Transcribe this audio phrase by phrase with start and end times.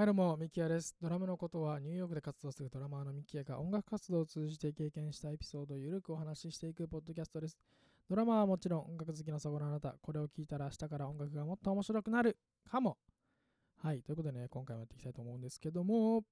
[0.00, 0.96] はいどうも、ミキヤです。
[1.02, 7.58] ドラムのことはニューヨークで活動するドラマーのミキヤが音楽活動を通じて経験したエピソードをゆるくお話ししていくポッドキャストです。
[8.08, 12.38] ドラマーはもちろん音楽好きのそこのあなた、これを聞いたら明日から音楽がもっと面白くなる
[12.70, 12.96] かも。
[13.82, 16.24] はい、ということでね、今回もやっていきたいと思うんですけども、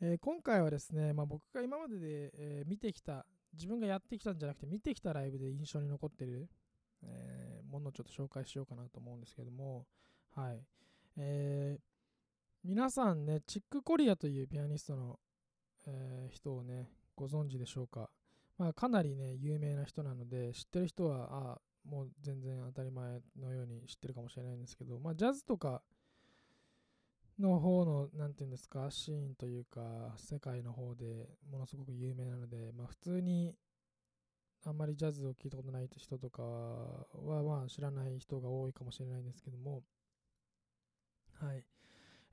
[0.00, 6.48] えー今回はですね、まあ、僕が今までで、えー見てきた、自分がやってきたんじゃなくて見てきたライブで印象に残ってる、
[7.02, 9.84] えーものをちょっと紹介しようかなと思うんですけども、
[10.36, 10.62] はい。
[11.16, 11.87] えー
[12.64, 15.18] 皆さんね、チック・コリアというピアニストの、
[15.86, 18.10] えー人をね、ご存知でしょうか？
[18.58, 25.82] まあ、かなりね、有名な人なので、知ってる人は、あもう全然当たり前のように知ってるかもしれないんですけど、まあ、ジャズとか
[27.38, 33.54] の方の、なんていうんですか、シーンというか、世界の方でものすごく有名なので、まあ、普通に
[34.66, 39.82] あんまりジャズを聴いたことない人とかは、まあ、知らない人が多いかもしれないんですけども、
[41.40, 41.64] はい。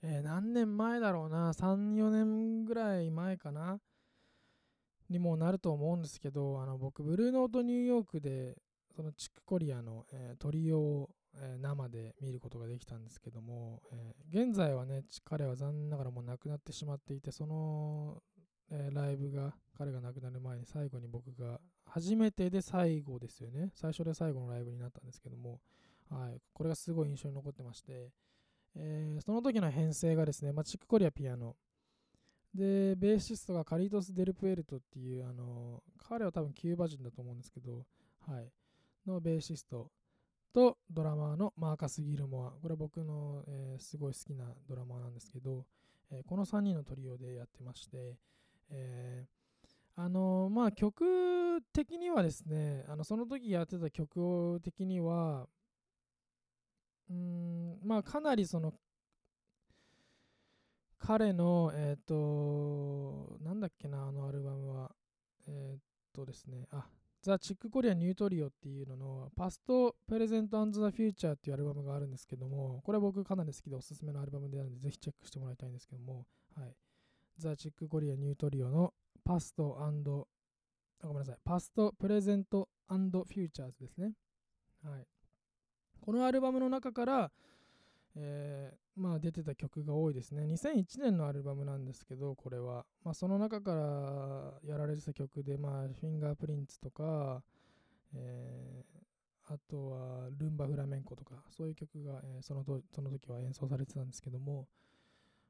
[0.08, 3.80] えー何年前だろうな、3、4年ぐらい前かな、
[5.10, 8.56] にもなると思うんですけど、あの僕、ブルーノートニューヨークで、
[8.96, 18.22] そのチックコリアの、えートリオを、えー生で見ることができたんですけども、えー現在はね、彼は残念ながらもう亡くなってしまっていて、その、
[18.70, 25.62] えライブが、彼が亡くなる前に最後に僕が、初めてで最後ですよね、最初で最後のライブになったんですけども、
[26.10, 28.12] はい、これがすごい印象に残ってまして、
[28.76, 31.56] えーその時の編成がですね、ま、チックコリアピアノ。
[32.54, 37.86] で、ベーシストがカリートス・デルプエルトっていう、あの彼は多分キューバ人だと思うんですけど、
[38.28, 38.50] はい、
[39.06, 39.92] のベーシスト
[40.54, 42.52] とドラマーのマーカス・ギルモア。
[42.52, 45.66] これは僕の、えーすごい好きなドラマーなんですけど、
[46.12, 48.18] えーこの3人のトリオでやってまして、
[48.70, 49.26] え
[49.98, 55.48] あのまあ曲的にはですね、あのその時やってた曲的には、
[57.10, 58.74] うんまあかなりその
[60.98, 64.92] 彼のえっ、となんだっけなあのアルバムは。
[65.48, 65.82] えっ、
[66.14, 66.68] とですね。
[66.72, 66.88] あ
[67.22, 76.26] ザ・チック・コリア・ニュートリオっていうののパスト・プレゼント・アンド・ザ・フューチャーっていうアルバムがあるんですけどもこれは僕かなり好きでおすすめのアルバムであるのでぜひチェックしてもらいたいんですけども。
[76.56, 76.76] はい。
[77.38, 78.94] ザ・チック・コリア・ニュートリオの
[79.24, 79.92] パストあ
[81.08, 81.38] ごめんなさい。
[81.44, 84.14] パスト・プレゼント・アンド・フューチャーズですね。
[84.84, 85.08] はい。
[86.06, 87.32] このアルバムの中から、
[88.16, 90.44] えーまあ、出てた曲が多いですね。
[90.44, 92.86] 2001年のアルバムなんですけど、これは。
[93.04, 97.42] まあ、その中からやられてた曲で、まあ、フィンガープリンツとか、
[98.14, 98.96] えー
[99.48, 104.68] あとはルンバフラメンコとか、そういう曲が、えーそのとその時は演奏されてたんですけども、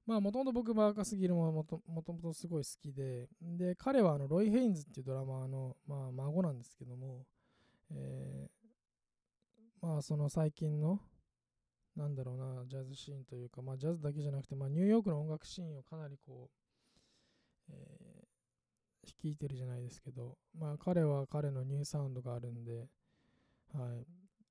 [0.05, 7.25] まあ、もともと僕、バーカスギルももともともとすごい好きで、で、彼はあのロイ・ヘインズっていうドラマーの、まあ、孫なんですけども、
[7.91, 8.54] えー
[9.85, 10.99] まあその最近の
[11.95, 16.49] なんだろうなジャズシーンというかまあジャズだけじゃなくてまあニューヨークの音楽シーンをかなりこ
[17.69, 18.05] う、えー
[19.07, 22.87] 率いてるじゃないですけどまあ彼は彼のニューサウンドがあるんで
[23.71, 24.07] はい。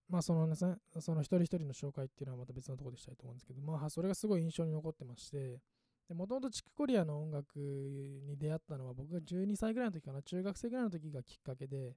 [0.08, 5.58] まあそのねその一人一人の紹介っていうのはまた別のところでしたいと思うんですけどまあそれがすごい印象に残ってまして
[6.14, 11.96] もともとチックコリアの音楽に出会ったのは僕が12歳ぐらいの時かな中学生ぐらいの時がきっかけで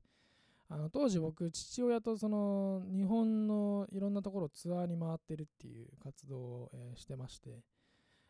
[0.69, 7.61] あの当時僕父親とその日本のいろんなところツアーに回ってるっていう活動を、えしてまして、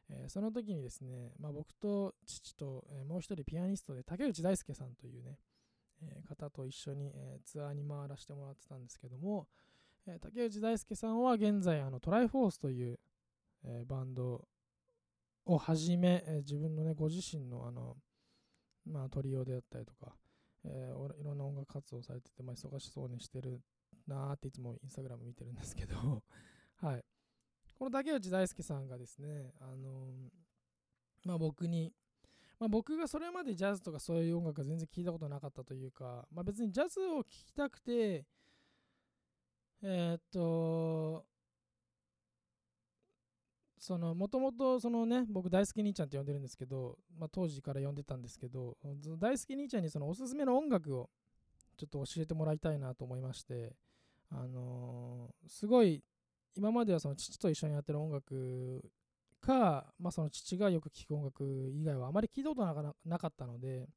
[0.09, 5.39] えーその時にですね、まあ、僕と父と、えもう一人ピアニストで竹内大輔さんというね、
[6.03, 9.47] えー方と一緒に、えツアーに回らせてもらってたんですけども、
[10.05, 12.99] え竹内大輔さんは現在あのトライフォースという、
[13.65, 14.47] えバンド
[15.47, 17.97] をはじめ、え自分のねご自身のあの、
[18.85, 20.13] まあ、トリオであったりとか、
[20.67, 23.61] えーいろんな音楽活動されてて、まあ、忙しそうにしてる
[24.07, 26.23] なーっていつもインスタグラム見てるんですけど、
[26.77, 27.05] はい。
[27.77, 30.29] この竹内大輔さんがですね、あのー
[31.23, 31.93] まあ僕に、
[32.59, 38.25] まあ僕がそれまでジャズとかそういう音楽が全然聞いたことなかったというか、まあ別にジャズを聴きたくて、
[39.81, 41.25] えーっと、
[43.87, 48.75] そのもともとそのね僕大好き兄ちゃんって呼んでるんですけど、まあ、当時から呼んでたんですけど
[49.17, 51.09] 大好き兄ちゃんにそのおすすめの音楽を
[51.77, 53.71] ちょっと教えてもらいたいなと思いまして
[54.29, 56.03] あのーすごい
[56.57, 58.83] 今まではその父と一緒にやってる音楽
[59.39, 63.87] か、まあ、その父がよく聴く音楽以外はあまり聞いたことなかなかったので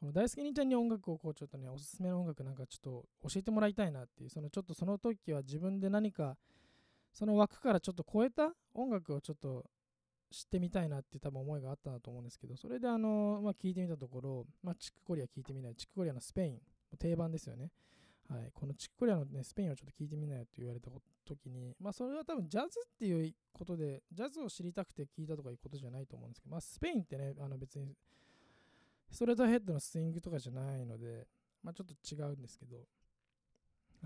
[0.00, 6.36] この大好き兄ちゃんに音楽をこうちょっとねおすすめの音楽なんかちょっと教えてもらいたいなっていうそのちょっとその時は自分で何か
[7.12, 9.64] その枠からちょっと超えた音楽をちょっと
[10.30, 16.60] 知ってみたいなって多分思いがあったなと思うんですけど、それであの、まあ、聞いてみたところ、まあ、チックコリア聞いてみない、チックコリアのスペイン、
[16.98, 17.70] 定番ですよね。
[18.28, 20.90] はい、このチックコリアの、ね、スペインをちょっと聞いてみなよって言われた
[21.26, 27.94] 時に、まあ、それは多分ジャズっていうことで、ジャズを知りたくて聞いたとかいうことじゃないと思うんですけど、まあ、スペインってね、あの別に
[29.10, 31.26] ストレートヘッドのスイングとかじゃないので、
[31.62, 32.76] まあ、ちょっと違うんですけど、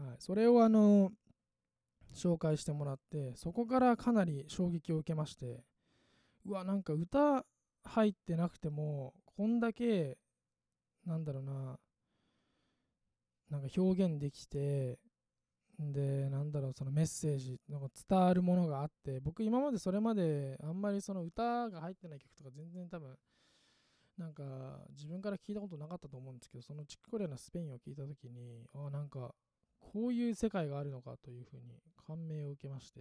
[0.02, 1.12] はい、それをあの
[2.14, 5.64] 紹介してもらって、そこからかなり衝撃を受けまして、
[6.44, 7.44] うわ、なんか歌
[7.84, 10.18] 入ってなくても、こんだけ、
[11.04, 11.78] なんだろうな、
[13.50, 14.98] なんか表現できて、
[15.78, 23.16] で、なんだろう、そのメッセージ、なんか伝わるものがあって、僕今までそれまであんまりその歌が入ってない曲とか全然多分、
[24.16, 29.34] なんか自分から聞いたことなかったと思うんですけど、そのチックコリアのスペインを聞いたときに、あなんか
[29.92, 31.62] こういう世界があるのかというふうに
[32.06, 33.00] 感銘を受けまして、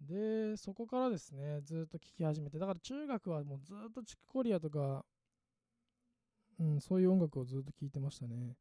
[0.00, 5.04] で、そこからですね、ずっと聴き始めて、だから中学はもうずっとチックコリアとか、
[6.60, 8.56] うん、そういう音楽をずっと聴いてましたね。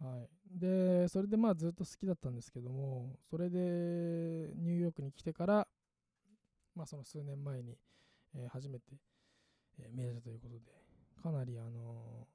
[0.00, 0.28] はい。
[0.58, 3.58] で、それでまあずっと好きだったんですけども、それで
[4.56, 5.68] ニューヨークに来てから、
[6.74, 7.76] まあその数年前に、
[8.34, 8.84] えー、初めて、
[9.78, 10.60] えー、見れたということで、
[11.22, 12.26] かなりあの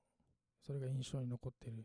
[0.64, 1.84] ー、それが印象に残ってる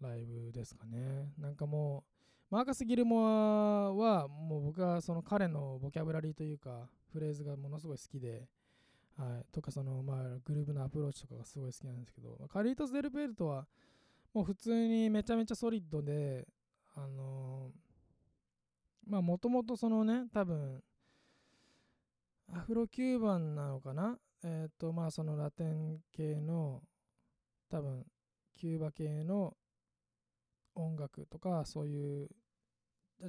[0.00, 1.32] ライブですかね。
[1.38, 2.04] なんかも
[2.50, 8.48] う、マーカス・ギルモアはもう僕はその彼のボキャブラリーというかフレーズがものすごい好きで、
[9.18, 13.66] はい、とかそのまあグルーブのアプローチとかがすごい好きなんですけど、カリートス・デルペルトは
[14.32, 16.48] もう普通にめちゃめちゃソリッドで、
[16.94, 20.82] あのー、まあもともとそのね、多分
[22.54, 24.16] アフロキューバンなのかな？
[24.42, 26.80] えっ、ー、とまあそのラテン系の
[27.68, 28.06] 多分
[28.56, 29.54] キューバ系の
[30.82, 32.28] 音楽とかそういう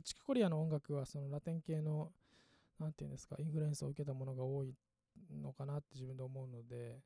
[0.03, 2.11] チキコリアの音楽はそのラテン系の
[2.79, 4.73] 何て言うんですかインフルエンスを受けたものが多い
[5.41, 6.99] のかなって自分で思うので、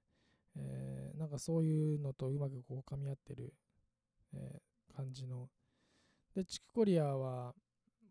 [0.56, 3.54] え、なんかそういうのとうまくこう噛み合ってる、
[4.34, 4.62] え、
[4.96, 5.50] 感じの。
[6.36, 7.54] でチキコリアは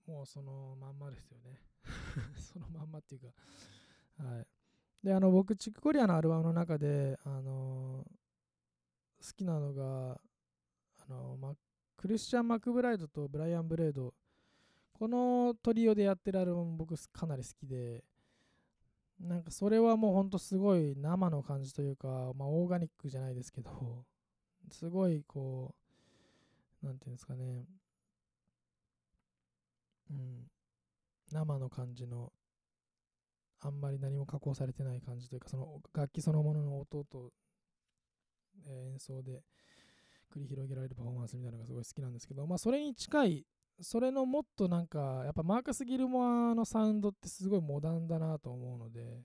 [0.06, 1.61] もうそのまんまですよね。
[2.38, 4.46] そのまんまっていうかはい。
[5.05, 8.06] であの僕チックコリアのアルバムの中であの、
[9.20, 10.20] 好きなのが
[12.03, 14.13] クリスチャン・マクブライドとブライアン・ブレード、
[14.93, 18.03] このトリオでやってるアルバム僕かなり好きで、
[19.21, 24.05] なんかそれはもうほんとすごい生の感じというか、まあオーガニックじゃないですけど、
[24.69, 25.77] すごいこ
[26.83, 27.67] う、なんていうんですかね、
[30.11, 30.51] うん、
[31.31, 32.33] 生の感じの、
[33.61, 37.31] あんまり何も加工されてない感じというか、その楽器そのものの音と、
[38.67, 39.45] え、演奏で、
[40.32, 43.46] 繰り広げられるパフォーマンスみたいなのがすごい好きなんですけど、まあ、それに近い、
[43.81, 49.23] それのもっとなんか、やっぱマーカス・ギルモアのサウンドってすごいモダンだなと思うので、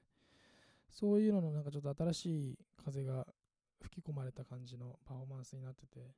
[0.89, 3.25] そういうののなんかちょっと新しい風が
[3.81, 6.12] 吹き込まれた感じのパフォーマンスになってて、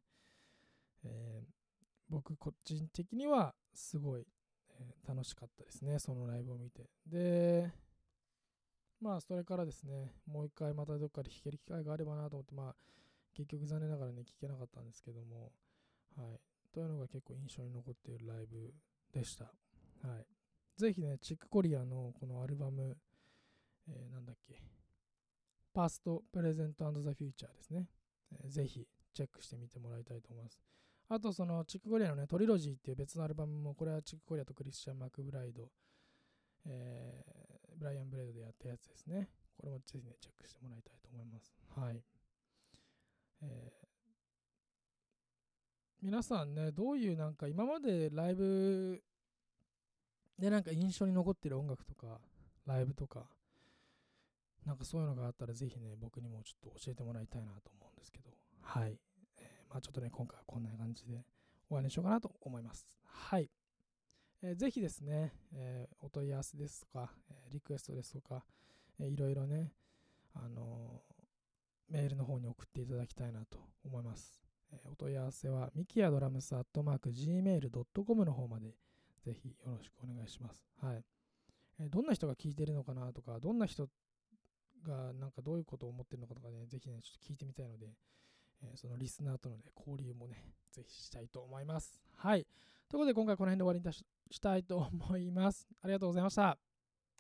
[1.03, 1.47] えー、
[2.09, 4.25] 僕個人的にはすごい、
[4.80, 6.89] え、楽しかったですね、そのライブを見て。
[7.06, 7.71] で、
[9.01, 12.75] まあそれからですね、もう一回またどっかで弾ける機会があればなと思って、まあ
[13.34, 15.52] 結局残念ながらね、聞けなかったんですけども、
[16.16, 16.40] はい。
[16.72, 18.74] というのが結構印象に残っているライブ
[19.14, 19.46] でした。
[19.46, 19.52] は
[20.20, 20.26] い。
[20.78, 22.98] ぜひね、チックコリアのこのアルバム、
[23.88, 24.62] えー、なんだっけ、
[25.74, 27.90] パスト、プレゼントザ・フューチャーですね。
[28.31, 30.60] えー、ぜひチェックしてみてもらいたいと思います。
[31.10, 35.72] あと、そのチックコリアのね、トリロジーっていう別のアルバムも、これはチックコリアとクリスチャン・マクブライド、
[36.66, 39.30] えー、ブライアン・ブレードでやったやつですね。
[39.58, 41.53] これもぜひね、チェックしてもらいたいと思います。
[41.75, 42.03] はい。
[43.41, 43.88] えー、
[46.01, 49.01] 皆さんね、どういうなんか今までライブ
[50.38, 52.19] でなんか印象に残ってる音楽とか、
[52.65, 53.25] ライブとか、
[54.65, 58.29] なんかそういうのがあったらぜひね、僕にもちょっと教えてもらいたいなと思うんですけど、
[58.62, 58.98] はい。
[59.38, 61.25] えー、まあちょっとね、今回はこんな感じで
[61.67, 62.86] 終わりにしようかなと思います。
[63.03, 63.50] はい。
[64.41, 68.46] えー、ぜひですね、えー、お問い合わせですとか、えー、リクエストですとか、
[69.00, 69.74] えー、いろいろね、
[70.34, 71.01] あの
[71.89, 74.41] メールの方に送っていただきたいなと思います。
[74.72, 78.75] えー、お問い合わせは、ミキアドラムスアットマーク Gmail.com の方まで
[79.24, 80.65] ぜひよろしくお願いします。
[80.81, 81.03] はい。
[81.79, 83.88] えー、どんな人が聞いてるのかなとか、どんな人
[84.86, 87.88] がなんかどういうことを思ってるのかとかね、ぜひね、ちょっと聞いてみたいので、
[88.63, 92.01] えー、そのリスナーとのね、交流もね、ぜひしたいと思います。
[92.15, 92.46] はい。
[92.89, 93.93] ということで、今回この辺で終わりに
[94.31, 95.67] したいと思います。
[95.81, 96.69] ありがとうございました。